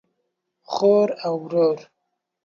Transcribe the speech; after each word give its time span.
خور 0.71 1.07
او 1.25 1.33
ورور 1.43 1.79